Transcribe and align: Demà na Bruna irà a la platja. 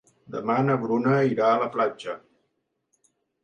Demà 0.35 0.55
na 0.69 0.77
Bruna 0.85 1.13
irà 1.33 1.51
a 1.51 1.61
la 1.67 1.69
platja. 1.77 2.19